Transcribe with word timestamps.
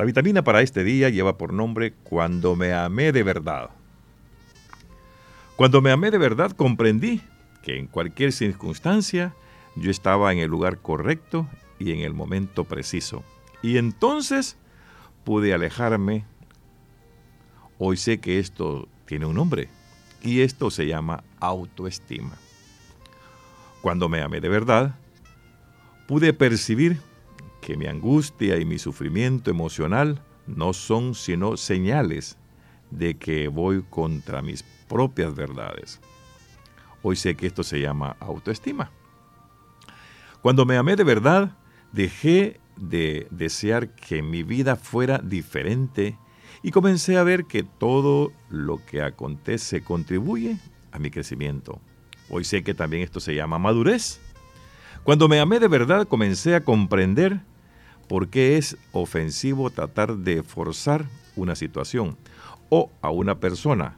La 0.00 0.06
vitamina 0.06 0.42
para 0.42 0.62
este 0.62 0.82
día 0.82 1.10
lleva 1.10 1.36
por 1.36 1.52
nombre 1.52 1.92
Cuando 1.92 2.56
me 2.56 2.72
amé 2.72 3.12
de 3.12 3.22
verdad. 3.22 3.68
Cuando 5.56 5.82
me 5.82 5.90
amé 5.90 6.10
de 6.10 6.16
verdad 6.16 6.52
comprendí 6.52 7.20
que 7.62 7.78
en 7.78 7.86
cualquier 7.86 8.32
circunstancia 8.32 9.34
yo 9.76 9.90
estaba 9.90 10.32
en 10.32 10.38
el 10.38 10.48
lugar 10.48 10.78
correcto 10.78 11.46
y 11.78 11.92
en 11.92 12.00
el 12.00 12.14
momento 12.14 12.64
preciso. 12.64 13.22
Y 13.60 13.76
entonces 13.76 14.56
pude 15.22 15.52
alejarme. 15.52 16.24
Hoy 17.76 17.98
sé 17.98 18.20
que 18.20 18.38
esto 18.38 18.88
tiene 19.04 19.26
un 19.26 19.34
nombre 19.34 19.68
y 20.22 20.40
esto 20.40 20.70
se 20.70 20.86
llama 20.86 21.24
autoestima. 21.40 22.38
Cuando 23.82 24.08
me 24.08 24.22
amé 24.22 24.40
de 24.40 24.48
verdad, 24.48 24.94
pude 26.06 26.32
percibir 26.32 27.02
que 27.60 27.76
mi 27.76 27.86
angustia 27.86 28.58
y 28.58 28.64
mi 28.64 28.78
sufrimiento 28.78 29.50
emocional 29.50 30.22
no 30.46 30.72
son 30.72 31.14
sino 31.14 31.56
señales 31.56 32.38
de 32.90 33.16
que 33.16 33.48
voy 33.48 33.82
contra 33.88 34.42
mis 34.42 34.62
propias 34.88 35.34
verdades. 35.34 36.00
Hoy 37.02 37.16
sé 37.16 37.36
que 37.36 37.46
esto 37.46 37.62
se 37.62 37.80
llama 37.80 38.16
autoestima. 38.20 38.90
Cuando 40.42 40.64
me 40.64 40.76
amé 40.76 40.96
de 40.96 41.04
verdad, 41.04 41.56
dejé 41.92 42.60
de 42.76 43.26
desear 43.30 43.94
que 43.94 44.22
mi 44.22 44.42
vida 44.42 44.76
fuera 44.76 45.18
diferente 45.18 46.18
y 46.62 46.70
comencé 46.70 47.16
a 47.16 47.22
ver 47.22 47.44
que 47.44 47.62
todo 47.62 48.32
lo 48.48 48.84
que 48.84 49.02
acontece 49.02 49.82
contribuye 49.82 50.58
a 50.92 50.98
mi 50.98 51.10
crecimiento. 51.10 51.80
Hoy 52.28 52.44
sé 52.44 52.62
que 52.62 52.74
también 52.74 53.02
esto 53.02 53.20
se 53.20 53.34
llama 53.34 53.58
madurez. 53.58 54.20
Cuando 55.04 55.28
me 55.28 55.40
amé 55.40 55.60
de 55.60 55.68
verdad 55.68 56.06
comencé 56.06 56.54
a 56.54 56.62
comprender 56.62 57.40
por 58.08 58.28
qué 58.28 58.58
es 58.58 58.76
ofensivo 58.92 59.70
tratar 59.70 60.16
de 60.16 60.42
forzar 60.42 61.04
una 61.36 61.54
situación 61.54 62.16
o 62.68 62.90
a 63.00 63.10
una 63.10 63.36
persona 63.40 63.96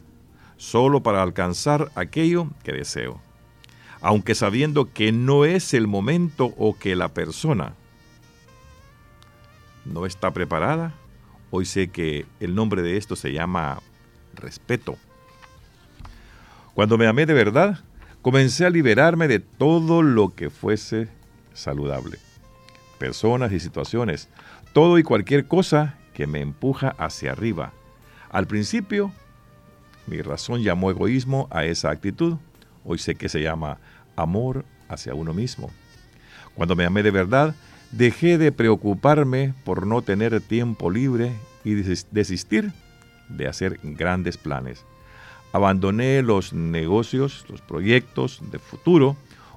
solo 0.56 1.02
para 1.02 1.22
alcanzar 1.22 1.90
aquello 1.96 2.48
que 2.62 2.72
deseo. 2.72 3.20
Aunque 4.00 4.34
sabiendo 4.34 4.92
que 4.92 5.12
no 5.12 5.44
es 5.44 5.74
el 5.74 5.86
momento 5.86 6.54
o 6.56 6.78
que 6.78 6.94
la 6.94 7.08
persona 7.08 7.74
no 9.84 10.06
está 10.06 10.30
preparada, 10.32 10.94
hoy 11.50 11.66
sé 11.66 11.88
que 11.88 12.26
el 12.38 12.54
nombre 12.54 12.82
de 12.82 12.96
esto 12.96 13.16
se 13.16 13.32
llama 13.32 13.80
respeto. 14.34 14.96
Cuando 16.74 16.96
me 16.96 17.06
amé 17.06 17.26
de 17.26 17.34
verdad, 17.34 17.80
comencé 18.22 18.64
a 18.64 18.70
liberarme 18.70 19.28
de 19.28 19.40
todo 19.40 20.02
lo 20.02 20.34
que 20.34 20.48
fuese 20.48 21.08
saludable. 21.52 22.18
Personas 22.98 23.52
y 23.52 23.60
situaciones, 23.60 24.28
todo 24.72 24.98
y 24.98 25.02
cualquier 25.02 25.46
cosa 25.46 25.98
que 26.14 26.26
me 26.26 26.40
empuja 26.40 26.94
hacia 26.98 27.32
arriba. 27.32 27.72
Al 28.30 28.46
principio 28.46 29.12
mi 30.06 30.20
razón 30.20 30.62
llamó 30.62 30.90
egoísmo 30.90 31.48
a 31.50 31.64
esa 31.64 31.90
actitud. 31.90 32.36
Hoy 32.84 32.98
sé 32.98 33.14
que 33.14 33.28
se 33.28 33.42
llama 33.42 33.78
amor 34.16 34.64
hacia 34.88 35.14
uno 35.14 35.34
mismo. 35.34 35.70
Cuando 36.54 36.76
me 36.76 36.84
amé 36.84 37.02
de 37.02 37.10
verdad, 37.10 37.54
dejé 37.92 38.38
de 38.38 38.52
preocuparme 38.52 39.54
por 39.64 39.86
no 39.86 40.02
tener 40.02 40.40
tiempo 40.40 40.90
libre 40.90 41.32
y 41.64 41.74
desistir 41.74 42.72
de 43.28 43.48
hacer 43.48 43.78
grandes 43.82 44.36
planes. 44.36 44.84
Abandoné 45.52 46.22
los 46.22 46.52
negocios, 46.52 47.44
los 47.48 47.60
proyectos 47.60 48.40
de 48.50 48.58
futuro. 48.58 49.16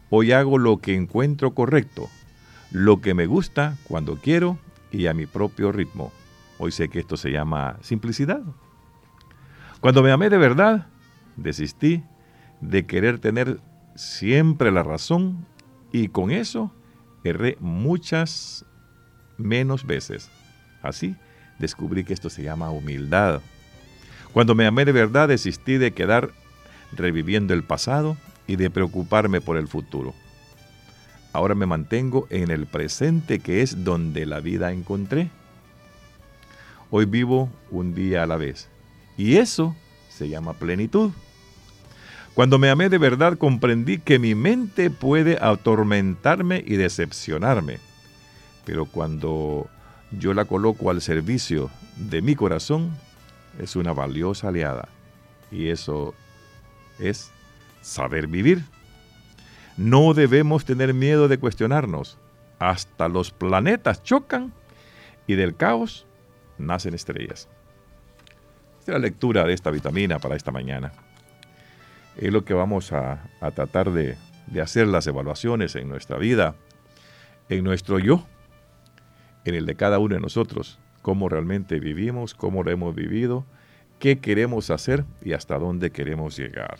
Hoy 0.10 0.34
hago 0.34 0.58
lo 0.58 0.78
que 0.78 0.94
encuentro 0.96 1.54
correcto, 1.54 2.10
lo 2.72 3.02
que 3.02 3.14
me 3.14 3.26
gusta 3.26 3.78
cuando 3.88 4.18
quiero 4.18 4.58
y 4.92 5.08
a 5.08 5.14
mi 5.14 5.26
propio 5.26 5.72
ritmo. 5.72 6.12
Hoy 6.58 6.72
sé 6.72 6.90
que 6.90 7.00
esto 7.00 7.18
se 7.18 7.32
llama 7.32 7.78
simplicidad. 7.82 8.42
Cuando 9.80 10.04
me 10.04 10.12
amé 10.12 10.30
de 10.30 10.38
verdad, 10.38 10.88
desistí 11.38 12.04
de 12.62 12.86
querer 12.86 13.20
tener 13.20 13.60
siempre 13.96 14.72
la 14.72 14.84
razón 14.84 15.46
y 15.92 16.10
con 16.10 16.32
eso 16.32 16.72
erré 17.24 17.58
muchas 17.60 18.66
menos 19.38 19.86
veces. 19.86 20.30
Así 20.82 21.16
descubrí 21.60 22.04
que 22.04 22.14
esto 22.14 22.30
se 22.30 22.44
llama 22.44 22.70
humildad. 22.70 23.42
Cuando 24.36 24.54
me 24.54 24.66
amé 24.66 24.84
de 24.84 24.92
verdad, 24.92 25.30
desistí 25.30 25.78
de 25.78 25.94
quedar 25.94 26.32
reviviendo 26.92 27.54
el 27.54 27.64
pasado 27.64 28.18
y 28.48 28.58
de 28.58 28.70
preocuparme 28.70 29.40
por 29.40 29.56
el 29.56 29.70
futuro. 29.70 30.14
Ahora 31.32 31.56
me 31.56 31.66
mantengo 31.66 32.28
en 32.30 32.52
el 32.52 32.66
presente 32.66 33.40
que 33.40 33.62
es 33.62 33.86
donde 33.86 34.26
la 34.26 34.42
vida 34.42 34.74
encontré. 34.74 35.30
Hoy 36.92 37.06
vivo 37.06 37.50
un 37.72 37.96
día 37.96 38.24
a 38.24 38.28
la 38.28 38.36
vez 38.36 38.68
y 39.16 39.38
eso 39.38 39.74
se 40.10 40.28
llama 40.28 40.52
plenitud. 40.52 41.12
Cuando 42.34 42.60
me 42.60 42.70
amé 42.70 42.90
de 42.90 42.98
verdad 42.98 43.38
comprendí 43.38 44.00
que 44.00 44.20
mi 44.20 44.36
mente 44.36 44.90
puede 44.90 45.38
atormentarme 45.40 46.62
y 46.68 46.76
decepcionarme. 46.76 47.80
Pero 48.66 48.86
cuando 48.86 49.70
yo 50.12 50.34
la 50.34 50.44
coloco 50.44 50.90
al 50.90 51.02
servicio 51.02 51.72
de 51.96 52.22
mi 52.22 52.36
corazón, 52.36 52.92
es 53.60 53.76
una 53.76 53.94
valiosa 53.94 54.50
aliada. 54.50 54.90
Y 55.52 55.70
eso 55.70 56.14
es 57.00 57.32
saber 57.82 58.28
vivir. 58.28 58.64
No 59.78 60.14
debemos 60.14 60.66
tener 60.66 60.94
miedo 60.94 61.28
de 61.28 61.38
cuestionarnos. 61.38 62.18
Hasta 62.60 63.10
los 63.10 63.32
planetas 63.32 64.04
chocan 64.04 64.54
y 65.28 65.36
del 65.36 65.56
caos 65.56 66.06
nacen 66.58 66.94
estrellas 66.94 67.50
la 68.92 69.00
lectura 69.00 69.46
de 69.46 69.54
esta 69.54 69.72
vitamina 69.72 70.20
para 70.20 70.36
esta 70.36 70.52
mañana. 70.52 70.92
Es 72.18 72.32
lo 72.32 72.46
que 72.46 72.54
vamos 72.54 72.92
a, 72.92 73.30
tratar 73.56 73.92
de 73.92 74.18
hacer 74.62 74.88
las 74.88 75.08
evaluaciones 75.08 75.76
en 75.76 75.90
nuestra 75.90 76.18
vida, 76.18 76.56
en 77.50 77.64
nuestro 77.64 78.00
yo, 78.00 78.26
en 79.44 79.56
el 79.56 79.66
de 79.66 79.76
cada 79.76 80.00
uno 80.00 80.16
de 80.16 80.22
nosotros, 80.22 80.80
cómo 81.06 81.30
realmente 81.30 81.80
vivimos, 81.80 82.34
cómo 82.34 82.64
lo 82.64 82.72
hemos 82.72 82.96
vivido, 82.96 83.46
qué 84.00 84.18
queremos 84.18 84.72
hacer 84.72 85.06
y 85.22 85.34
hasta 85.34 85.60
dónde 85.60 85.92
queremos 85.92 86.36
llegar. 86.36 86.80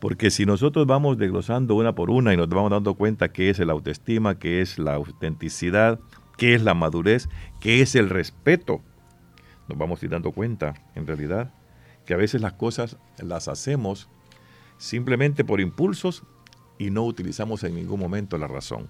Porque 0.00 0.32
si 0.32 0.44
nosotros 0.44 0.84
vamos 0.84 1.16
desglosando 1.16 1.76
una 1.76 1.94
por 1.94 2.10
una 2.10 2.34
y 2.34 2.36
nos 2.36 2.48
vamos 2.48 2.72
dando 2.72 2.94
cuenta 2.94 3.28
qué 3.28 3.50
es 3.50 3.60
el 3.60 3.70
autoestima, 3.70 4.36
qué 4.36 4.60
es 4.60 4.80
la 4.80 4.94
autenticidad, 4.94 6.00
qué 6.36 6.56
es 6.56 6.62
la 6.64 6.74
madurez, 6.74 7.28
qué 7.60 7.82
es 7.82 7.94
el 7.94 8.10
respeto, 8.10 8.82
nos 9.68 9.78
vamos 9.78 10.02
a 10.02 10.06
ir 10.06 10.10
dando 10.10 10.32
cuenta, 10.32 10.74
en 10.96 11.06
realidad, 11.06 11.54
que 12.04 12.14
a 12.14 12.16
veces 12.16 12.42
las 12.42 12.54
cosas 12.54 12.96
las 13.16 13.46
hacemos 13.46 14.08
simplemente 14.76 15.44
por 15.44 15.60
impulsos 15.60 16.24
y 16.78 16.90
no 16.90 17.04
utilizamos 17.04 17.62
en 17.62 17.76
ningún 17.76 18.00
momento 18.00 18.36
la 18.38 18.48
razón. 18.48 18.88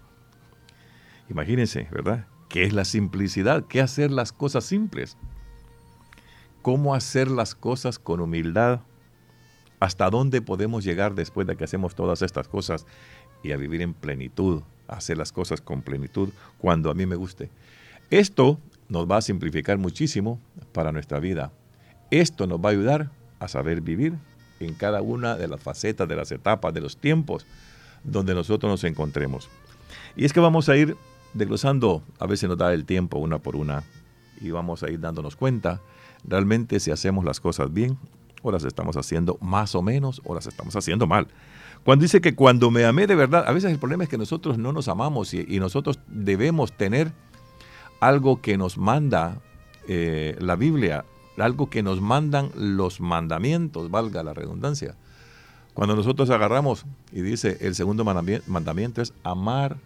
Imagínense, 1.28 1.88
¿verdad? 1.92 2.26
¿Qué 2.54 2.62
es 2.62 2.72
la 2.72 2.84
simplicidad? 2.84 3.64
¿Qué 3.66 3.80
hacer 3.80 4.12
las 4.12 4.30
cosas 4.30 4.64
simples? 4.64 5.16
¿Cómo 6.62 6.94
hacer 6.94 7.28
las 7.28 7.56
cosas 7.56 7.98
con 7.98 8.20
humildad? 8.20 8.82
¿Hasta 9.80 10.08
dónde 10.08 10.40
podemos 10.40 10.84
llegar 10.84 11.16
después 11.16 11.48
de 11.48 11.56
que 11.56 11.64
hacemos 11.64 11.96
todas 11.96 12.22
estas 12.22 12.46
cosas 12.46 12.86
y 13.42 13.50
a 13.50 13.56
vivir 13.56 13.82
en 13.82 13.92
plenitud, 13.92 14.62
hacer 14.86 15.18
las 15.18 15.32
cosas 15.32 15.60
con 15.60 15.82
plenitud 15.82 16.28
cuando 16.58 16.92
a 16.92 16.94
mí 16.94 17.06
me 17.06 17.16
guste? 17.16 17.50
Esto 18.10 18.60
nos 18.88 19.10
va 19.10 19.16
a 19.16 19.22
simplificar 19.22 19.76
muchísimo 19.76 20.38
para 20.70 20.92
nuestra 20.92 21.18
vida. 21.18 21.50
Esto 22.12 22.46
nos 22.46 22.60
va 22.60 22.68
a 22.68 22.72
ayudar 22.72 23.10
a 23.40 23.48
saber 23.48 23.80
vivir 23.80 24.14
en 24.60 24.74
cada 24.74 25.02
una 25.02 25.34
de 25.34 25.48
las 25.48 25.60
facetas, 25.60 26.06
de 26.06 26.14
las 26.14 26.30
etapas, 26.30 26.72
de 26.72 26.82
los 26.82 26.98
tiempos 26.98 27.46
donde 28.04 28.32
nosotros 28.32 28.70
nos 28.70 28.84
encontremos. 28.84 29.50
Y 30.14 30.24
es 30.24 30.32
que 30.32 30.38
vamos 30.38 30.68
a 30.68 30.76
ir 30.76 30.96
desglosando, 31.34 32.02
a 32.18 32.26
veces 32.26 32.48
nos 32.48 32.58
da 32.58 32.72
el 32.72 32.84
tiempo 32.84 33.18
una 33.18 33.38
por 33.38 33.56
una, 33.56 33.82
y 34.40 34.50
vamos 34.50 34.82
a 34.82 34.90
ir 34.90 35.00
dándonos 35.00 35.36
cuenta 35.36 35.80
realmente 36.26 36.80
si 36.80 36.90
hacemos 36.90 37.24
las 37.24 37.40
cosas 37.40 37.72
bien 37.72 37.98
o 38.42 38.52
las 38.52 38.64
estamos 38.64 38.96
haciendo 38.96 39.38
más 39.40 39.74
o 39.74 39.82
menos 39.82 40.20
o 40.24 40.34
las 40.34 40.46
estamos 40.46 40.74
haciendo 40.76 41.06
mal. 41.06 41.28
Cuando 41.84 42.02
dice 42.02 42.20
que 42.20 42.34
cuando 42.34 42.70
me 42.70 42.84
amé 42.84 43.06
de 43.06 43.14
verdad, 43.14 43.44
a 43.46 43.52
veces 43.52 43.70
el 43.70 43.78
problema 43.78 44.04
es 44.04 44.10
que 44.10 44.18
nosotros 44.18 44.58
no 44.58 44.72
nos 44.72 44.88
amamos 44.88 45.34
y, 45.34 45.58
nosotros 45.58 45.98
debemos 46.06 46.72
tener 46.72 47.12
algo 48.00 48.40
que 48.40 48.56
nos 48.56 48.78
manda 48.78 49.40
eh, 49.88 50.36
la 50.40 50.56
Biblia, 50.56 51.04
algo 51.36 51.68
que 51.68 51.82
nos 51.82 52.00
mandan 52.00 52.50
los 52.54 53.00
mandamientos, 53.00 53.90
valga 53.90 54.22
la 54.22 54.34
redundancia. 54.34 54.96
Cuando 55.74 55.96
nosotros 55.96 56.30
agarramos 56.30 56.86
y 57.12 57.20
dice 57.20 57.58
el 57.60 57.74
segundo 57.74 58.04
mandamiento 58.04 59.02
es 59.02 59.12
amar 59.24 59.76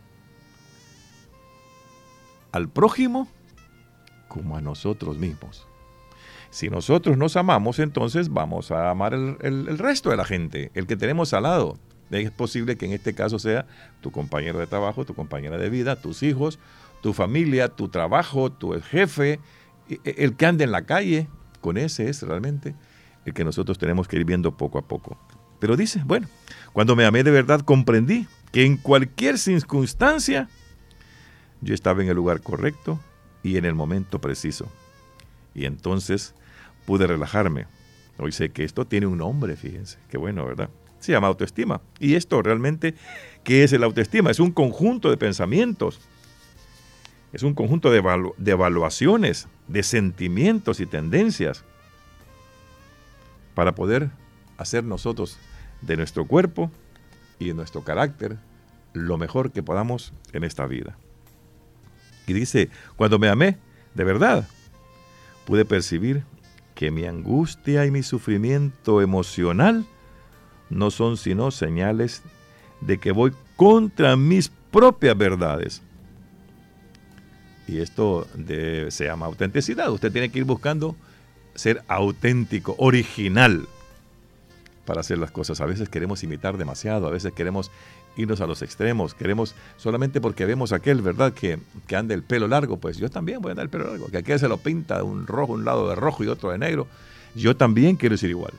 al 2.53 2.69
prójimo 2.69 3.29
como 4.29 4.57
a 4.57 4.61
nosotros 4.61 5.17
mismos. 5.17 5.67
Si 6.51 6.69
nosotros 6.69 7.19
nos 7.19 7.37
amamos, 7.37 7.79
entonces 7.79 8.31
vamos 8.31 8.71
a 8.71 8.91
amar 8.91 9.15
el, 9.15 9.37
el, 9.41 9.79
resto 9.79 10.11
de 10.11 10.17
la 10.17 10.25
gente, 10.25 10.71
el 10.75 10.87
que 10.87 10.97
tenemos 10.97 11.35
al 11.35 11.43
lado. 11.43 11.79
Es 12.11 12.31
posible 12.31 12.77
que 12.77 12.87
en 12.87 12.93
este 12.93 13.15
caso 13.15 13.39
sea 13.39 13.67
tu 14.01 14.11
compañero 14.11 14.59
de 14.59 14.67
trabajo, 14.67 15.05
tu 15.05 15.15
compañera 15.15 15.59
de 15.59 15.69
vida, 15.69 15.97
tus 15.97 16.23
hijos, 16.23 16.59
tu 17.03 17.13
familia, 17.13 17.69
tu 17.69 17.89
trabajo, 17.89 18.51
tu 18.51 18.73
jefe, 18.81 19.41
e, 19.91 20.01
e, 20.05 20.15
el 20.25 20.37
que 20.37 20.47
anda 20.47 20.65
en 20.65 20.73
la 20.73 20.83
calle. 20.83 21.29
Con 21.61 21.77
ese 21.77 22.09
es 22.09 22.23
realmente 22.23 22.75
el 23.27 23.35
que 23.35 23.45
nosotros 23.45 23.79
tenemos 23.79 24.09
que 24.09 24.17
ir 24.17 24.25
viendo 24.25 24.57
poco 24.57 24.79
a 24.79 24.89
poco. 24.89 25.19
Pero 25.59 25.77
dice, 25.77 26.03
bueno, 26.05 26.29
cuando 26.73 26.97
me 26.97 27.05
amé 27.05 27.25
de 27.25 27.31
verdad 27.31 27.61
comprendí 27.61 28.27
que 28.53 28.65
en 28.65 28.77
cualquier 28.77 29.39
circunstancia 29.39 30.49
yo 31.61 31.75
estaba 31.75 32.03
en 32.03 32.09
el 32.09 32.17
lugar 32.17 32.41
correcto 32.41 33.01
y 33.43 33.57
en 33.57 33.65
el 33.65 33.75
momento 33.75 34.21
preciso. 34.21 34.71
Y 35.55 35.65
entonces 35.65 36.35
pude 36.87 37.07
relajarme. 37.07 37.67
Hoy 38.19 38.33
sé 38.33 38.51
que 38.51 38.65
esto 38.65 38.87
tiene 38.87 39.07
un 39.07 39.19
nombre, 39.19 39.57
fíjense, 39.57 39.99
qué 40.09 40.19
bueno, 40.19 40.45
¿verdad? 40.45 40.71
Se 40.99 41.13
llama 41.13 41.29
autoestima. 41.29 41.81
Y 42.01 42.15
esto 42.15 42.43
realmente, 42.43 42.95
¿qué 43.45 43.65
es 43.65 43.73
el 43.73 43.85
autoestima? 43.85 44.31
Es 44.31 44.41
un 44.41 44.51
conjunto 44.51 45.11
de 45.11 45.17
pensamientos, 45.17 46.01
es 47.33 47.43
un 47.43 47.55
conjunto 47.55 47.91
de, 47.91 48.03
de 48.39 48.51
evaluaciones, 48.51 49.49
de 49.69 49.83
sentimientos 49.83 50.81
y 50.81 50.87
tendencias 50.87 51.65
para 53.55 53.75
poder 53.75 54.11
hacer 54.57 54.85
nosotros 54.85 55.39
de 55.83 55.97
nuestro 55.97 56.27
cuerpo 56.27 56.71
y 57.39 57.49
de 57.49 57.55
nuestro 57.55 57.85
carácter 57.85 58.39
lo 58.93 59.19
mejor 59.19 59.53
que 59.53 59.63
podamos 59.63 60.13
en 60.33 60.45
esta 60.45 60.67
vida. 60.67 60.97
Y 62.29 62.35
dice, 62.35 62.69
cuando 62.97 63.19
me 63.19 63.29
amé, 63.29 63.57
de 63.95 64.05
verdad, 64.05 64.49
pude 65.47 65.65
percibir 65.65 66.23
que 66.75 66.91
mi 66.91 67.05
angustia 67.05 67.87
y 67.87 67.91
mi 67.91 68.03
sufrimiento 68.03 69.03
emocional 69.03 69.85
no 70.71 70.91
son 70.91 71.17
sino 71.17 71.51
señales 71.51 72.23
de 72.81 72.99
que 72.99 73.13
voy 73.13 73.33
contra 73.57 74.17
mis 74.17 74.51
propias 74.71 75.17
verdades. 75.17 75.83
Y 77.67 77.79
esto 77.81 78.27
se 78.47 79.05
llama 79.05 79.27
autenticidad. 79.27 79.91
Usted 79.91 80.13
tiene 80.13 80.31
que 80.31 80.39
ir 80.39 80.45
buscando 80.45 80.97
ser 81.55 81.83
auténtico, 81.89 82.75
original 82.79 83.67
para 84.85 85.01
hacer 85.01 85.19
las 85.19 85.31
cosas. 85.31 85.61
A 85.61 85.67
veces 85.67 85.89
queremos 85.89 86.23
imitar 86.23 86.57
demasiado, 86.57 87.09
a 87.09 87.11
veces 87.11 87.33
queremos 87.33 87.71
irnos 88.19 88.41
a 88.41 88.47
los 88.47 88.61
extremos, 88.61 89.15
queremos 89.15 89.55
solamente 89.77 90.21
porque 90.21 90.45
vemos 90.45 90.73
aquel, 90.73 91.01
¿verdad? 91.01 91.33
Que, 91.33 91.59
que 91.87 91.97
anda 91.97 92.15
el 92.15 92.23
pelo 92.23 92.49
largo, 92.49 92.77
pues 92.77 92.99
yo 92.99 93.09
también 93.09 93.41
voy 93.41 93.51
a 93.51 93.53
andar 93.53 93.65
el 93.65 93.71
pelo 93.71 93.87
largo, 93.87 94.09
que 94.09 94.19
aquel 94.19 94.39
se 94.39 94.49
lo 94.49 94.59
pinta 94.59 95.03
un 95.05 95.27
rojo, 95.27 95.55
un 95.55 95.65
lado 95.65 95.89
de 95.89 95.95
rojo 95.95 96.25
y 96.25 96.27
otro 96.27 96.51
de 96.51 96.59
negro, 96.59 96.87
yo 97.35 97.57
también 97.57 97.97
quiero 97.97 98.17
ser 98.17 98.31
igual. 98.31 98.53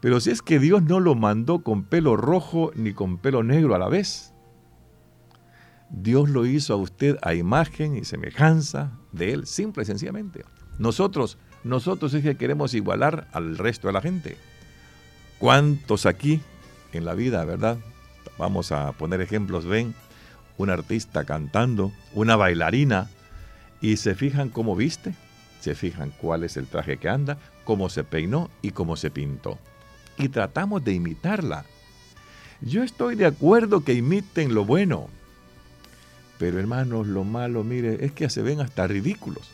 Pero 0.00 0.20
si 0.20 0.30
es 0.30 0.42
que 0.42 0.58
Dios 0.58 0.82
no 0.82 1.00
lo 1.00 1.14
mandó 1.14 1.60
con 1.60 1.84
pelo 1.84 2.14
rojo 2.14 2.72
ni 2.74 2.92
con 2.92 3.16
pelo 3.16 3.42
negro 3.42 3.74
a 3.74 3.78
la 3.78 3.88
vez, 3.88 4.34
Dios 5.88 6.28
lo 6.28 6.44
hizo 6.44 6.74
a 6.74 6.76
usted 6.76 7.16
a 7.22 7.34
imagen 7.34 7.96
y 7.96 8.04
semejanza 8.04 8.92
de 9.12 9.32
Él, 9.32 9.46
simple 9.46 9.84
y 9.84 9.86
sencillamente. 9.86 10.44
Nosotros, 10.78 11.38
nosotros 11.62 12.12
es 12.12 12.22
que 12.22 12.36
queremos 12.36 12.74
igualar 12.74 13.28
al 13.32 13.56
resto 13.56 13.86
de 13.86 13.92
la 13.94 14.02
gente. 14.02 14.36
¿Cuántos 15.38 16.04
aquí 16.04 16.40
en 16.92 17.04
la 17.04 17.14
vida, 17.14 17.44
verdad? 17.44 17.78
Vamos 18.38 18.72
a 18.72 18.92
poner 18.92 19.20
ejemplos, 19.20 19.64
ven 19.64 19.94
un 20.56 20.70
artista 20.70 21.24
cantando, 21.24 21.92
una 22.14 22.36
bailarina, 22.36 23.08
y 23.80 23.96
se 23.96 24.14
fijan 24.14 24.48
cómo 24.48 24.76
viste, 24.76 25.14
se 25.60 25.74
fijan 25.74 26.10
cuál 26.10 26.44
es 26.44 26.56
el 26.56 26.66
traje 26.66 26.96
que 26.96 27.08
anda, 27.08 27.38
cómo 27.64 27.88
se 27.88 28.04
peinó 28.04 28.50
y 28.62 28.70
cómo 28.70 28.96
se 28.96 29.10
pintó. 29.10 29.58
Y 30.16 30.28
tratamos 30.28 30.84
de 30.84 30.92
imitarla. 30.92 31.64
Yo 32.60 32.82
estoy 32.82 33.14
de 33.16 33.26
acuerdo 33.26 33.84
que 33.84 33.94
imiten 33.94 34.54
lo 34.54 34.64
bueno, 34.64 35.08
pero 36.38 36.58
hermanos, 36.58 37.06
lo 37.06 37.24
malo, 37.24 37.64
mire, 37.64 38.04
es 38.04 38.12
que 38.12 38.30
se 38.30 38.42
ven 38.42 38.60
hasta 38.60 38.86
ridículos. 38.86 39.50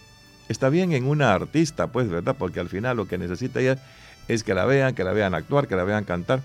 Está 0.48 0.68
bien 0.68 0.92
en 0.92 1.06
una 1.06 1.32
artista, 1.32 1.88
pues, 1.88 2.08
¿verdad? 2.08 2.36
Porque 2.38 2.60
al 2.60 2.68
final 2.68 2.96
lo 2.96 3.06
que 3.06 3.18
necesita 3.18 3.60
ella 3.60 3.78
es 4.28 4.42
que 4.42 4.54
la 4.54 4.64
vean, 4.64 4.94
que 4.94 5.04
la 5.04 5.12
vean 5.12 5.34
actuar, 5.34 5.68
que 5.68 5.76
la 5.76 5.84
vean 5.84 6.04
cantar. 6.04 6.42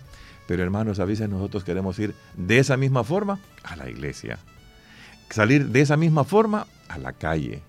Pero 0.47 0.63
hermanos, 0.63 0.99
a 0.99 1.05
veces 1.05 1.29
nosotros 1.29 1.63
queremos 1.63 1.97
ir 1.99 2.13
de 2.35 2.59
esa 2.59 2.77
misma 2.77 3.03
forma 3.03 3.39
a 3.63 3.75
la 3.75 3.89
iglesia. 3.89 4.37
Salir 5.29 5.67
de 5.69 5.81
esa 5.81 5.97
misma 5.97 6.23
forma 6.23 6.67
a 6.87 6.97
la 6.97 7.13
calle. 7.13 7.63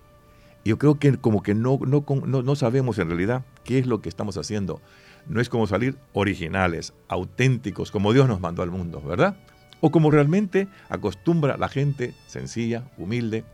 Yo 0.65 0.79
creo 0.79 0.99
que 0.99 1.17
como 1.17 1.43
que 1.43 1.55
no, 1.55 1.79
no, 1.87 2.05
no, 2.27 2.57
sabemos 2.57 2.99
en 2.99 3.09
realidad 3.09 3.45
qué 3.65 3.79
es 3.79 3.87
lo 3.87 4.03
que 4.03 4.09
estamos 4.09 4.37
haciendo. 4.37 4.81
No 5.27 5.41
es 5.41 5.49
como 5.49 5.67
salir 5.67 5.97
originales, 6.13 6.93
auténticos, 7.09 7.91
como 7.91 8.13
Dios 8.13 8.29
nos 8.29 8.41
mandó 8.41 8.63
al 8.63 8.71
mundo, 8.71 9.01
¿verdad? 9.01 9.37
O 9.81 9.91
como 9.91 10.11
realmente 10.11 10.69
acostumbra 10.89 11.57
la 11.57 11.69
gente 11.69 12.15
sencilla, 12.27 12.91
humilde, 12.99 13.45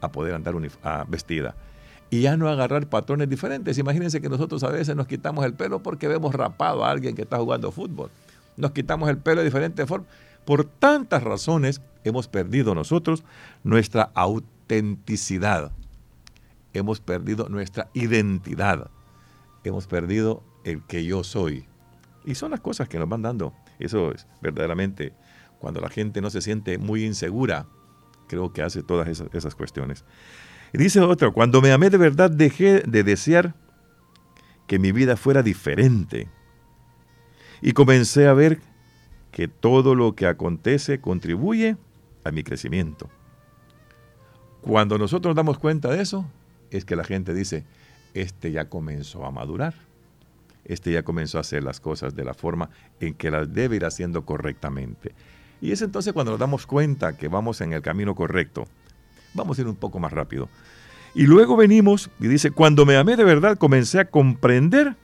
a 0.00 0.10
poder 0.12 0.34
andar 0.34 0.54
vestida 1.08 1.54
y 2.10 2.22
ya 2.22 2.36
no 2.36 2.48
agarrar 2.48 2.88
patrones 2.88 3.28
diferentes. 3.28 3.78
Imagínense 3.78 4.20
que 4.20 4.28
nosotros 4.28 4.62
a 4.64 4.68
veces 4.68 4.96
nos 4.96 5.06
quitamos 5.06 5.44
el 5.44 5.54
pelo 5.54 5.82
porque 5.82 6.08
vemos 6.08 6.34
rapado 6.34 6.84
a 6.84 6.90
alguien 6.90 7.14
que 7.14 7.22
está 7.22 7.38
jugando 7.38 7.70
fútbol. 7.70 8.10
Nos 8.60 8.72
quitamos 8.72 9.08
el 9.08 9.18
pelo 9.18 9.40
de 9.40 9.46
diferente 9.46 9.86
forma. 9.86 10.06
Por 10.44 10.64
tantas 10.64 11.22
razones 11.22 11.80
hemos 12.04 12.28
perdido 12.28 12.74
nosotros 12.74 13.24
nuestra 13.64 14.10
autenticidad. 14.14 15.72
Hemos 16.72 17.00
perdido 17.00 17.48
nuestra 17.48 17.88
identidad. 17.94 18.90
Hemos 19.64 19.86
perdido 19.86 20.42
el 20.64 20.82
que 20.82 21.04
yo 21.04 21.24
soy. 21.24 21.66
Y 22.24 22.34
son 22.34 22.52
las 22.52 22.60
cosas 22.60 22.88
que 22.88 22.98
nos 22.98 23.08
van 23.08 23.22
dando. 23.22 23.54
Eso 23.78 24.12
es 24.12 24.26
verdaderamente 24.40 25.14
cuando 25.60 25.80
la 25.80 25.90
gente 25.90 26.20
no 26.20 26.30
se 26.30 26.40
siente 26.40 26.78
muy 26.78 27.04
insegura, 27.04 27.66
creo 28.28 28.52
que 28.52 28.62
hace 28.62 28.82
todas 28.82 29.08
esas, 29.08 29.54
cuestiones. 29.54 30.04
Y 30.72 30.78
dice 30.78 31.00
otro, 31.00 31.32
cuando 31.32 31.60
me 31.60 31.70
amé 31.70 31.90
de 31.90 31.98
verdad 31.98 32.30
dejé 32.30 32.80
de 32.80 33.04
desear 33.04 33.54
que 34.66 34.78
mi 34.78 34.90
vida 34.90 35.16
fuera 35.16 35.42
diferente. 35.42 36.28
Y 37.62 37.72
comencé 37.72 38.26
a 38.26 38.32
ver 38.32 38.60
que 39.32 39.48
todo 39.48 39.94
lo 39.94 40.14
que 40.14 40.26
acontece 40.26 41.00
contribuye 41.00 41.76
a 42.24 42.30
mi 42.30 42.42
crecimiento. 42.42 43.08
Cuando 44.60 44.98
nosotros 44.98 45.30
nos 45.30 45.36
damos 45.36 45.58
cuenta 45.58 45.90
de 45.90 46.02
eso, 46.02 46.26
es 46.70 46.84
que 46.84 46.96
la 46.96 47.04
gente 47.04 47.32
dice, 47.32 47.64
este 48.14 48.52
ya 48.52 48.68
comenzó 48.68 49.24
a 49.24 49.30
madurar, 49.30 49.74
este 50.64 50.92
ya 50.92 51.02
comenzó 51.02 51.38
a 51.38 51.42
hacer 51.42 51.64
las 51.64 51.80
cosas 51.80 52.14
de 52.14 52.24
la 52.24 52.34
forma 52.34 52.70
en 53.00 53.14
que 53.14 53.30
las 53.30 53.52
debe 53.52 53.76
ir 53.76 53.84
haciendo 53.84 54.24
correctamente. 54.24 55.12
Y 55.60 55.72
es 55.72 55.82
entonces 55.82 56.12
cuando 56.12 56.32
nos 56.32 56.40
damos 56.40 56.66
cuenta 56.66 57.16
que 57.16 57.28
vamos 57.28 57.60
en 57.60 57.72
el 57.72 57.82
camino 57.82 58.14
correcto. 58.14 58.66
Vamos 59.34 59.58
a 59.58 59.62
ir 59.62 59.68
un 59.68 59.76
poco 59.76 59.98
más 59.98 60.12
rápido. 60.12 60.48
Y 61.14 61.26
luego 61.26 61.56
venimos 61.56 62.10
y 62.20 62.28
dice, 62.28 62.50
cuando 62.50 62.86
me 62.86 62.96
amé 62.96 63.16
de 63.16 63.24
verdad 63.24 63.58
comencé 63.58 63.98
a 63.98 64.10
comprender 64.10 64.96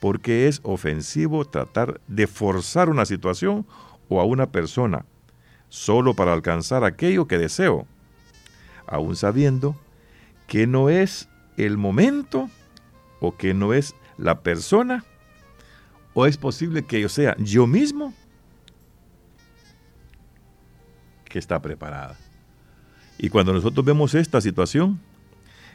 por 0.00 0.20
qué 0.20 0.48
es 0.48 0.60
ofensivo 0.64 1.44
tratar 1.44 2.00
de 2.08 2.26
forzar 2.26 2.88
una 2.88 3.04
situación 3.04 3.66
o 4.08 4.20
a 4.20 4.24
una 4.24 4.50
persona 4.50 5.04
solo 5.68 6.14
para 6.14 6.32
alcanzar 6.32 6.82
aquello 6.84 7.28
que 7.28 7.38
deseo, 7.38 7.86
aún 8.86 9.14
sabiendo 9.14 9.76
que 10.48 10.66
no 10.66 10.88
es 10.88 11.28
el 11.56 11.76
momento 11.76 12.50
o 13.20 13.36
que 13.36 13.54
no 13.54 13.72
es 13.72 13.94
la 14.18 14.40
persona 14.40 15.04
o 16.14 16.26
es 16.26 16.36
posible 16.36 16.82
que 16.82 17.00
yo 17.00 17.08
sea 17.08 17.36
yo 17.38 17.66
mismo 17.66 18.12
que 21.24 21.38
está 21.38 21.62
preparada. 21.62 22.18
Y 23.16 23.28
cuando 23.28 23.52
nosotros 23.52 23.84
vemos 23.84 24.14
esta 24.14 24.40
situación, 24.40 24.98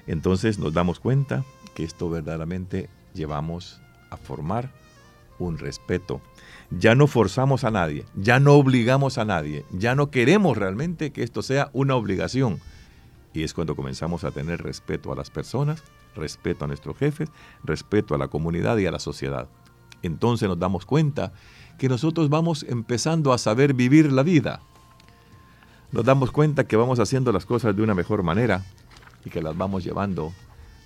entonces 0.07 0.59
nos 0.59 0.73
damos 0.73 0.99
cuenta 0.99 1.45
que 1.73 1.83
esto 1.83 2.09
verdaderamente 2.09 2.89
llevamos 3.13 3.81
formar 4.17 4.71
un 5.39 5.57
respeto. 5.57 6.21
Ya 6.71 6.95
no 6.95 7.07
forzamos 7.07 7.63
a 7.63 7.71
nadie, 7.71 8.05
ya 8.15 8.39
no 8.39 8.53
obligamos 8.53 9.17
a 9.17 9.25
nadie, 9.25 9.65
ya 9.71 9.95
no 9.95 10.09
queremos 10.09 10.57
realmente 10.57 11.11
que 11.11 11.23
esto 11.23 11.41
sea 11.41 11.69
una 11.73 11.95
obligación. 11.95 12.59
Y 13.33 13.43
es 13.43 13.53
cuando 13.53 13.75
comenzamos 13.75 14.23
a 14.23 14.31
tener 14.31 14.63
respeto 14.63 15.11
a 15.11 15.15
las 15.15 15.29
personas, 15.29 15.83
respeto 16.15 16.65
a 16.65 16.67
nuestros 16.67 16.97
jefes, 16.97 17.29
respeto 17.63 18.15
a 18.15 18.17
la 18.17 18.29
comunidad 18.29 18.77
y 18.77 18.85
a 18.85 18.91
la 18.91 18.99
sociedad. 18.99 19.49
Entonces 20.01 20.47
nos 20.47 20.59
damos 20.59 20.85
cuenta 20.85 21.33
que 21.77 21.89
nosotros 21.89 22.29
vamos 22.29 22.65
empezando 22.69 23.33
a 23.33 23.37
saber 23.37 23.73
vivir 23.73 24.11
la 24.11 24.23
vida 24.23 24.61
nos 25.95 26.03
damos 26.03 26.29
cuenta 26.31 26.65
que 26.65 26.75
vamos 26.75 26.99
haciendo 26.99 27.31
las 27.31 27.45
cosas 27.45 27.73
de 27.73 27.81
una 27.81 27.95
mejor 27.95 28.21
manera 28.21 28.65
y 29.23 29.29
que 29.29 29.41
las 29.41 29.55
vamos 29.55 29.83
llevando 29.85 30.33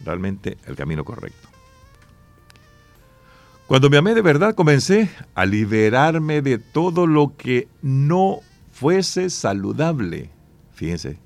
realmente 0.06 0.60
el 0.68 0.76
camino 0.76 1.04
correcto. 1.04 1.59
Cuando 3.70 3.92
me 3.92 3.98
amé 3.98 4.16
de 4.16 4.24
verdad 4.24 4.56
comencé 4.56 5.12
a 5.36 5.46
liberarme 5.46 6.42
de 6.42 6.58
todo 6.58 7.06
lo 7.06 7.38
que 7.38 7.68
no 7.84 8.40
fuese 8.72 9.30
saludable. 9.30 10.32
Fíjense, 10.74 11.20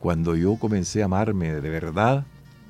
cuando 0.00 0.36
yo 0.36 0.56
comencé 0.56 1.02
a 1.02 1.04
amarme 1.04 1.60
de 1.60 1.68
verdad, 1.68 2.24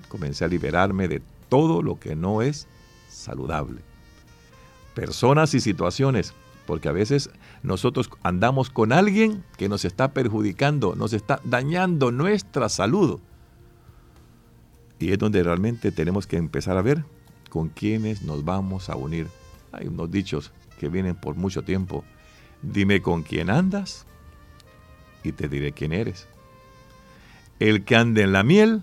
comencé 0.09 0.45
a 0.45 0.49
liberarme 0.49 1.07
de 1.07 1.23
todo 1.49 1.83
lo 1.83 2.01
que 2.01 2.17
no 2.17 2.43
es 2.43 2.67
saludable. 3.09 3.81
Personas 4.93 5.55
y 5.55 5.61
situaciones 5.61 6.35
porque 6.67 6.89
a 6.89 6.93
veces 6.93 7.31
nosotros 7.63 8.11
andamos 8.25 8.71
con 8.71 8.93
alguien 8.93 9.45
que 9.57 9.69
nos 9.69 9.85
está 9.85 10.13
perjudicando, 10.13 10.97
nos 10.97 11.13
está 11.13 11.41
dañando 11.45 12.11
nuestra 12.11 12.69
salud. 12.69 13.21
Y 14.99 15.13
es 15.13 15.19
donde 15.21 15.45
realmente 15.45 15.93
tenemos 15.93 16.27
que 16.27 16.39
empezar 16.39 16.77
a 16.77 16.83
ver 16.83 17.05
con 17.49 17.69
quiénes 17.69 18.23
nos 18.23 18.45
vamos 18.45 18.89
a 18.91 18.97
unir. 18.97 19.29
Hay 19.73 19.87
unos 19.87 20.11
dichos 20.11 20.53
que 20.79 20.89
vienen 20.89 21.15
por 21.15 21.35
mucho 21.35 21.63
tiempo. 21.63 22.05
Dime 22.63 23.03
con 23.03 23.23
quién 23.23 23.51
andas 23.51 24.07
y 25.23 25.33
te 25.33 25.49
diré 25.49 25.73
quién 25.73 25.93
eres. 25.93 26.27
El 27.59 27.85
que 27.85 27.97
ande 27.97 28.23
en 28.23 28.33
la 28.33 28.43
miel, 28.43 28.83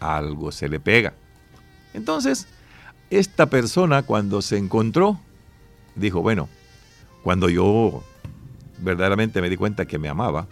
algo 0.00 0.52
se 0.52 0.68
le 0.68 0.80
pega. 0.80 1.14
Entonces, 1.94 2.48
esta 3.10 3.46
persona 3.46 4.02
cuando 4.02 4.42
se 4.42 4.56
encontró, 4.56 5.20
dijo, 5.94 6.22
bueno, 6.22 6.48
cuando 7.22 7.48
yo 7.48 8.02
verdaderamente 8.78 9.40
me 9.40 9.50
di 9.50 9.56
cuenta 9.56 9.86
que 9.86 9.98
me 9.98 10.08
amaba, 10.08 10.46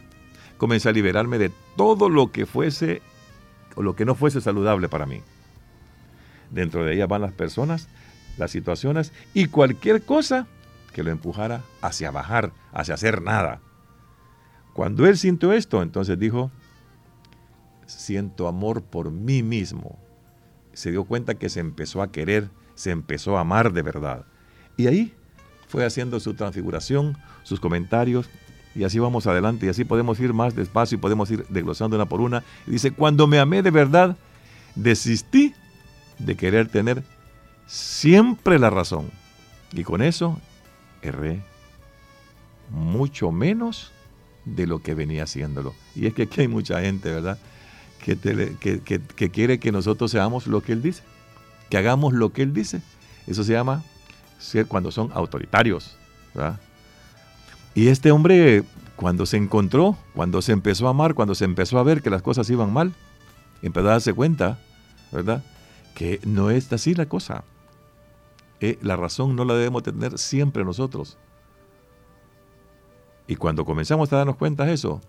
comencé 0.57 0.89
a 0.89 0.93
liberarme 0.93 1.39
de 1.39 1.51
todo 1.77 2.09
lo 2.09 2.33
que 2.33 2.47
fuese 2.47 3.03
o 3.75 3.83
lo 3.83 3.95
que 3.95 4.05
no 4.05 4.15
fuese 4.15 4.41
saludable 4.41 4.89
para 4.89 5.07
mí. 5.07 5.23
Dentro 6.51 6.85
de 6.85 6.95
ella 6.95 7.07
van 7.07 7.23
las 7.23 7.33
personas, 7.33 7.89
las 8.39 8.51
situaciones 8.51 9.13
y 9.35 9.47
cualquier 9.47 10.03
cosa 10.03 10.47
que 10.93 11.03
lo 11.03 11.11
empujara 11.11 11.63
hacia 11.83 12.11
bajar, 12.11 12.53
hacia 12.73 12.95
hacer 12.95 13.23
nada. 13.23 13.61
Cuando 14.73 15.07
él 15.07 15.17
sintió 15.17 15.53
esto, 15.53 15.83
entonces 15.83 16.19
dijo, 16.19 16.51
siento 17.87 18.49
amor 18.49 18.83
por 18.83 19.11
mí 19.11 19.43
mismo. 19.43 19.99
Se 20.73 20.91
dio 20.91 21.05
cuenta 21.05 21.35
que 21.35 21.49
se 21.49 21.61
empezó 21.61 22.03
a 22.03 22.13
querer, 22.13 22.51
se 22.75 22.91
empezó 22.91 23.37
a 23.39 23.41
amar 23.41 23.73
de 23.73 23.83
verdad. 23.83 24.27
Y 24.77 24.87
ahí 24.87 25.15
fue 25.69 25.85
haciendo 25.85 26.21
su 26.21 26.35
transfiguración, 26.35 27.17
sus 27.43 27.61
comentarios, 27.61 28.29
y 28.75 28.85
así 28.85 28.99
vamos 28.99 29.27
adelante, 29.27 29.67
y 29.67 29.69
así 29.71 29.85
podemos 29.85 30.21
ir 30.21 30.35
más 30.35 30.55
despacio 30.55 30.99
y 30.99 31.01
podemos 31.01 31.31
ir 31.31 31.47
desglosando 31.49 31.97
una 31.97 32.07
por 32.07 32.21
una. 32.21 32.45
Y 32.67 32.73
dice, 32.73 32.91
cuando 32.91 33.27
me 33.27 33.39
amé 33.39 33.63
de 33.63 33.71
verdad, 33.71 34.17
desistí 34.75 35.55
de 36.19 36.37
querer 36.37 36.69
tener 36.69 37.03
siempre 37.67 38.59
la 38.59 38.71
razón. 38.71 39.11
Y 39.73 39.85
con 39.85 40.03
eso 40.03 40.41
erré 41.03 41.43
mucho 42.71 43.31
menos 43.33 43.93
de 44.45 44.67
lo 44.67 44.81
que 44.81 44.95
venía 44.95 45.25
haciéndolo. 45.25 45.75
Y 45.95 46.07
es 46.07 46.15
que 46.15 46.23
aquí 46.23 46.43
hay 46.43 46.49
mucha 46.49 46.81
gente, 46.81 47.11
¿verdad? 47.11 47.39
Que, 48.05 48.17
que, 49.17 49.31
quiere 49.31 49.59
que 49.59 49.73
nosotros 49.73 50.13
seamos 50.13 50.47
lo 50.47 50.63
que 50.63 50.73
Él 50.73 50.83
dice, 50.83 51.03
que 51.69 51.77
hagamos 51.77 52.13
lo 52.13 52.33
que 52.33 52.43
Él 52.43 52.55
dice. 52.55 52.81
Eso 53.27 53.43
se 53.43 53.53
llama 53.53 53.83
ser 54.39 54.67
cuando 54.67 54.93
son 54.93 55.11
autoritarios. 55.13 55.97
¿verdad? 56.33 56.61
Y 57.75 57.89
este 57.89 58.13
hombre, 58.13 58.63
cuando 58.95 59.27
se 59.27 59.37
encontró, 59.37 59.99
cuando 60.15 60.41
se 60.41 60.53
empezó 60.53 60.87
a 60.87 60.91
amar, 60.91 61.15
cuando 61.15 61.35
se 61.35 61.45
empezó 61.45 61.79
a 61.79 61.83
ver 61.83 62.01
que 62.01 62.11
las 62.11 62.23
cosas 62.23 62.49
iban 62.49 62.73
mal, 62.73 62.95
empezó 63.61 63.89
a 63.89 63.93
darse 63.93 64.15
cuenta, 64.15 64.59
¿verdad? 65.11 65.43
Que 65.97 66.21
no 66.27 66.51
es 66.51 66.71
así 66.75 66.95
la 66.95 67.07
cosa. 67.07 67.43
Eh, 68.61 68.79
la 68.83 68.97
razón 68.97 69.35
no 69.35 69.47
la 69.47 69.55
debemos 69.55 69.83
tener 69.83 70.19
siempre 70.19 70.63
nosotros. 70.63 71.17
Y 73.27 73.37
cuando 73.37 73.65
comenzamos 73.65 74.13
a 74.13 74.19
darnos 74.19 74.37
cuenta 74.37 74.67
de 74.67 74.75
eso, 74.75 75.01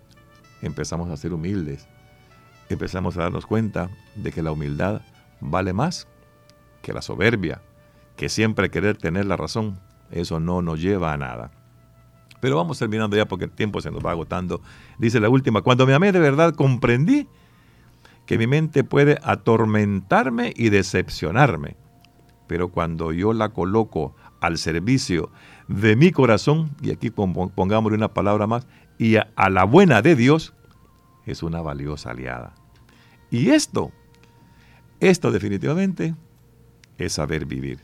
empezamos 0.62 1.10
a 1.10 1.17
ser 1.17 1.34
humildes. 1.34 1.89
Empezamos 2.70 3.17
a 3.17 3.24
darnos 3.24 3.46
cuenta 3.46 3.89
de 4.15 4.32
que 4.32 4.41
la 4.41 4.53
humildad 4.53 5.01
vale 5.41 5.74
más 5.74 6.08
que 6.82 6.94
la 6.94 7.01
soberbia, 7.01 7.62
que 8.15 8.29
siempre 8.29 8.72
querer 8.72 8.96
tener 8.96 9.25
la 9.25 9.36
razón, 9.36 9.82
eso 10.10 10.39
no 10.39 10.62
nos 10.62 10.82
lleva 10.82 11.12
a 11.12 11.17
nada. 11.17 11.51
Pero 12.39 12.56
vamos 12.56 12.79
terminando 12.79 13.17
ya 13.17 13.25
porque 13.25 13.44
el 13.44 13.51
tiempo 13.51 13.82
se 13.82 13.91
nos 13.91 14.06
va 14.06 14.12
agotando. 14.12 14.62
Dice 15.00 15.20
la 15.20 15.27
última, 15.27 15.63
cuando 15.63 15.86
me 15.86 15.94
amé 15.94 16.13
de 16.13 16.20
verdad 16.20 16.56
comprendí 16.56 17.27
que 18.27 18.38
mi 18.38 18.46
mente 18.46 18.84
puede 18.84 19.17
atormentarme 19.24 20.53
y 20.55 20.69
decepcionarme 20.69 21.77
pero 22.48 22.69
cuando 22.69 23.12
yo 23.12 23.34
la 23.34 23.50
coloco 23.50 24.15
al 24.39 24.57
servicio 24.57 25.29
de 25.67 25.96
mi 25.96 26.12
corazón, 26.12 26.72
y 26.81 26.91
aquí 26.91 27.12
pongámosle 27.12 27.98
una 27.98 28.13
palabra 28.13 28.48
más, 28.48 28.65
y 28.98 29.17
a, 29.17 29.50
la 29.50 29.65
buena 29.65 30.01
de 30.01 30.15
Dios, 30.15 30.53
es 31.25 31.43
una 31.43 31.62
valiosa 31.62 32.12
aliada. 32.12 32.55
Y 33.29 33.50
esto, 33.50 33.91
esto 35.01 35.31
definitivamente 35.31 36.15
es 36.98 37.13
saber 37.13 37.46
vivir. 37.46 37.79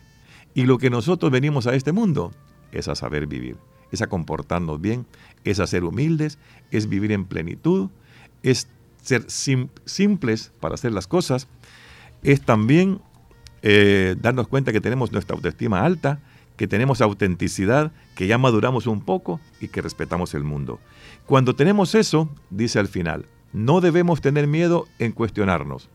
Y 0.56 0.64
lo 0.64 0.78
que 0.78 0.90
nosotros 0.90 1.32
venimos 1.32 1.68
a 1.68 1.76
este 1.76 1.92
mundo 1.92 2.32
es 2.72 2.88
a 2.88 2.96
saber 2.96 3.28
vivir, 3.28 3.58
es 3.92 4.02
a 4.02 4.08
comportarnos 4.08 4.80
bien, 4.80 5.06
es 5.44 5.60
a 5.60 5.68
ser 5.68 5.84
humildes, 5.84 6.40
es 6.72 6.88
vivir 6.88 7.12
en 7.12 7.26
plenitud, 7.26 7.90
es 8.44 8.70
ser 9.04 9.26
simples 9.30 10.52
para 10.60 10.76
hacer 10.76 10.92
las 10.92 11.08
cosas, 11.08 11.48
es 12.24 12.42
también 12.42 13.02
eh, 13.62 14.16
darnos 14.20 14.48
cuenta 14.48 14.72
que 14.72 14.82
tenemos 14.82 15.12
nuestra 15.12 15.36
autoestima 15.36 15.86
alta, 15.86 16.20
que 16.58 16.68
tenemos 16.68 17.02
autenticidad, 17.02 17.92
que 18.16 18.28
ya 18.28 18.38
maduramos 18.38 18.88
un 18.88 19.02
poco 19.02 19.40
y 19.60 19.68
que 19.68 19.82
respetamos 19.82 20.34
el 20.34 20.44
mundo. 20.44 20.80
Cuando 21.26 21.56
tenemos 21.56 21.96
eso, 21.96 22.30
dice 22.50 22.80
al 22.80 22.88
final, 22.88 23.26
no 23.52 23.82
debemos 23.82 24.22
tener 24.22 24.48
miedo 24.48 24.88
en 25.00 25.12
cuestionarnos. 25.12 25.90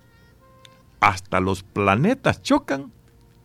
Hasta 1.00 1.40
los 1.40 1.62
planetas 1.62 2.42
chocan 2.42 2.92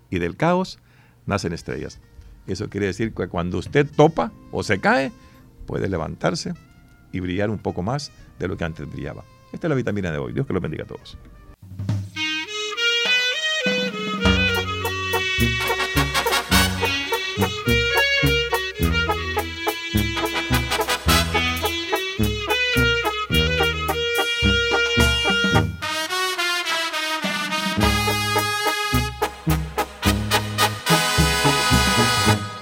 y 0.09 0.19
del 0.19 0.37
caos 0.37 0.79
nacen 1.25 1.53
estrellas. 1.53 1.99
Eso 2.47 2.69
quiere 2.69 2.87
decir 2.87 3.13
que 3.13 3.27
cuando 3.27 3.57
usted 3.57 3.89
topa 3.89 4.31
o 4.51 4.63
se 4.63 4.79
cae, 4.79 5.11
puede 5.65 5.87
levantarse 5.87 6.53
y 7.11 7.19
brillar 7.19 7.49
un 7.49 7.59
poco 7.59 7.83
más 7.83 8.11
de 8.39 8.47
lo 8.47 8.57
que 8.57 8.65
antes 8.65 8.91
brillaba. 8.91 9.23
Esta 9.53 9.67
es 9.67 9.69
la 9.69 9.75
vitamina 9.75 10.11
de 10.11 10.17
hoy. 10.17 10.33
Dios 10.33 10.47
que 10.47 10.53
los 10.53 10.61
bendiga 10.61 10.83
a 10.83 10.87
todos. 10.87 11.15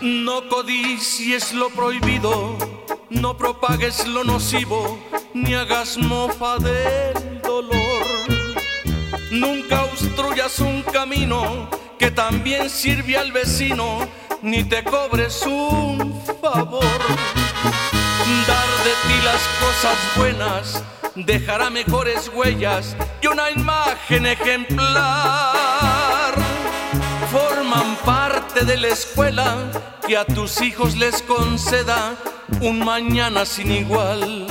No 0.01 0.49
codicies 0.49 1.53
lo 1.53 1.69
prohibido, 1.69 2.57
no 3.11 3.37
propagues 3.37 4.07
lo 4.07 4.23
nocivo, 4.23 4.97
ni 5.33 5.53
hagas 5.53 5.97
mofa 5.97 6.57
del 6.57 7.41
dolor. 7.41 8.05
Nunca 9.29 9.83
obstruyas 9.83 10.59
un 10.59 10.81
camino 10.81 11.69
que 11.99 12.09
también 12.09 12.69
sirve 12.69 13.17
al 13.17 13.31
vecino, 13.31 14.07
ni 14.41 14.63
te 14.63 14.83
cobres 14.83 15.43
un 15.45 16.23
favor. 16.41 16.83
Dar 18.47 18.69
de 18.85 18.93
ti 19.07 19.21
las 19.23 19.41
cosas 19.59 19.97
buenas 20.15 20.83
dejará 21.15 21.69
mejores 21.69 22.31
huellas 22.33 22.95
y 23.21 23.27
una 23.27 23.51
imagen 23.51 24.25
ejemplar. 24.25 25.51
Forman 27.29 27.97
parte 28.05 28.63
de 28.65 28.77
la 28.77 28.87
escuela 28.87 29.99
que 30.07 30.17
a 30.17 30.25
tus 30.25 30.61
hijos 30.61 30.95
les 30.95 31.21
conceda 31.21 32.17
un 32.59 32.79
mañana 32.79 33.45
sin 33.45 33.71
igual. 33.71 34.47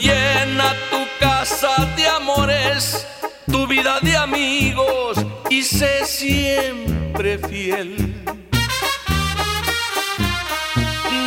Llena 0.00 0.74
tu 0.90 1.06
casa 1.18 1.86
de 1.96 2.08
amores 2.08 3.06
tu 3.50 3.66
vida 3.66 3.98
de 4.00 4.16
amigos 4.16 5.18
y 5.48 5.62
sé 5.62 6.04
siempre 6.06 7.38
fiel. 7.38 8.24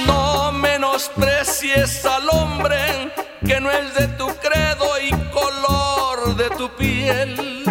No 0.08 0.52
menosprecies 0.52 2.06
al 2.06 2.30
hombre 2.30 3.12
que 3.46 3.60
no 3.60 3.70
es 3.70 3.94
de 3.96 4.08
tu 4.10 4.28
credo 4.38 4.88
y 5.02 5.12
color 5.32 6.36
de 6.36 6.50
tu 6.52 6.70
piel. 6.76 7.63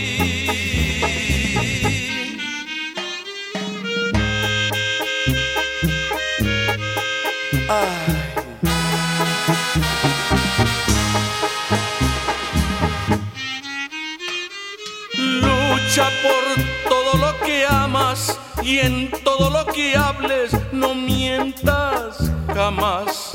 Lucha 15.18 16.10
por 16.24 16.44
todo 16.90 17.18
lo 17.18 17.40
que 17.46 17.66
amas 17.70 18.40
y 18.64 18.80
en 18.80 19.12
todo 19.24 19.52
lo 19.52 19.72
que 19.72 19.96
hables 19.96 20.52
no 20.72 20.96
mientas 20.96 22.18
jamás. 22.54 23.34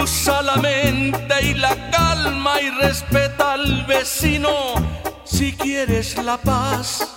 Usa 0.00 0.42
la 0.42 0.56
mente 0.56 1.34
y 1.42 1.54
la 1.54 1.71
calma 2.22 2.60
y 2.60 2.70
respeta 2.70 3.54
al 3.54 3.84
vecino 3.86 4.50
si 5.24 5.52
quieres 5.52 6.16
la 6.22 6.36
paz. 6.36 7.08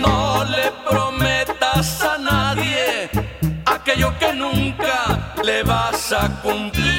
No 0.00 0.44
le 0.44 0.70
prometas 0.88 2.02
a 2.02 2.18
nadie 2.18 3.10
aquello 3.66 4.16
que 4.18 4.32
nunca 4.32 5.34
le 5.42 5.62
vas 5.62 6.12
a 6.12 6.28
cumplir. 6.42 6.92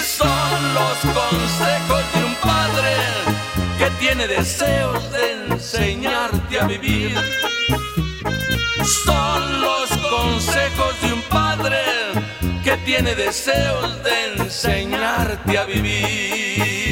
Son 0.00 0.74
los 0.74 0.98
consejos 1.14 2.02
de 2.14 2.24
un 2.24 2.34
padre 2.36 2.96
que 3.78 3.90
tiene 3.98 4.26
deseos 4.26 5.10
de 5.12 5.54
enseñarte 5.54 6.60
a 6.60 6.66
vivir. 6.66 7.14
Tiene 12.88 13.14
deseos 13.14 14.02
de 14.02 14.42
enseñarte 14.42 15.58
a 15.58 15.66
vivir. 15.66 16.87